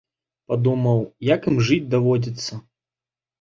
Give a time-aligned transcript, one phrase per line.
[0.53, 1.01] Падумаў,
[1.35, 2.59] як ім жыць даводзіцца.